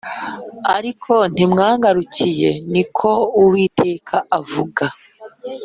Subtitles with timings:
[0.77, 3.09] ariko ntimwangarukiye Ni ko
[3.41, 4.85] Uwiteka avuga